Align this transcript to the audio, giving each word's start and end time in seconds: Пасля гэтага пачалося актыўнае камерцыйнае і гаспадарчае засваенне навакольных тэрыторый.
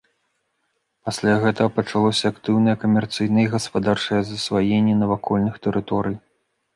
Пасля 1.09 1.33
гэтага 1.43 1.69
пачалося 1.75 2.25
актыўнае 2.33 2.73
камерцыйнае 2.83 3.43
і 3.49 3.51
гаспадарчае 3.57 4.21
засваенне 4.31 4.95
навакольных 5.03 5.53
тэрыторый. 5.67 6.15